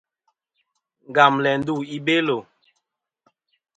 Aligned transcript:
Ngam 1.09 1.33
læ 1.43 1.51
ndu 1.59 1.75
i 1.95 1.97
Belo. 2.05 2.37